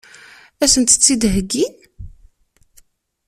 Ad 0.63 0.69
sent-t-id-heggin? 0.73 1.73